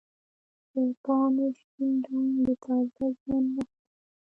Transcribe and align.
د 0.73 0.75
پاڼو 1.03 1.47
شین 1.61 1.93
رنګ 2.09 2.31
د 2.45 2.47
تازه 2.63 3.05
ژوند 3.19 3.47
نښه 3.55 3.65
ده. 3.75 3.79